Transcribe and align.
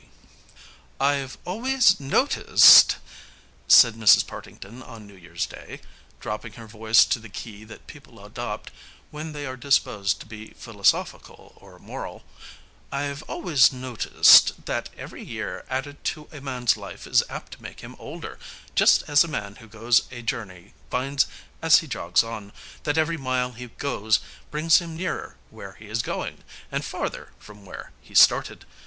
XX 0.01 0.57
"I've 0.99 1.37
always 1.45 1.99
noticed," 1.99 2.97
said 3.67 3.93
Mrs. 3.93 4.25
Partington 4.25 4.81
on 4.81 5.05
New 5.05 5.13
Year's 5.13 5.45
Day, 5.45 5.79
dropping 6.19 6.53
her 6.53 6.65
voice 6.65 7.05
to 7.05 7.19
the 7.19 7.29
key 7.29 7.63
that 7.65 7.85
people 7.85 8.25
adopt 8.25 8.71
when 9.11 9.31
they 9.31 9.45
are 9.45 9.55
disposed 9.55 10.19
to 10.21 10.25
be 10.25 10.55
philosophical 10.57 11.53
or 11.57 11.77
moral; 11.77 12.23
"I've 12.91 13.21
always 13.29 13.71
noticed 13.71 14.65
that 14.65 14.89
every 14.97 15.23
year 15.23 15.65
added 15.69 16.03
to 16.05 16.27
a 16.31 16.41
man's 16.41 16.75
life 16.75 17.05
is 17.05 17.21
apt 17.29 17.51
to 17.51 17.61
make 17.61 17.81
him 17.81 17.95
older, 17.99 18.39
just 18.73 19.03
as 19.07 19.23
a 19.23 19.27
man 19.27 19.57
who 19.57 19.67
goes 19.67 20.07
a 20.11 20.23
journey 20.23 20.73
finds, 20.89 21.27
as 21.61 21.77
he 21.77 21.85
jogs 21.87 22.23
on, 22.23 22.53
that 22.85 22.97
every 22.97 23.17
mile 23.17 23.51
he 23.51 23.67
goes 23.67 24.19
brings 24.49 24.79
him 24.79 24.97
nearer 24.97 25.35
where 25.51 25.73
he 25.73 25.85
is 25.85 26.01
going, 26.01 26.43
and 26.71 26.83
farther 26.83 27.33
from 27.37 27.67
where 27.67 27.91
he 28.01 28.15
started. 28.15 28.65